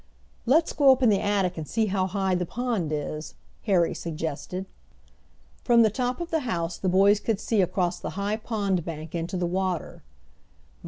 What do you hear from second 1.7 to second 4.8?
how high the pond is," Harry suggested.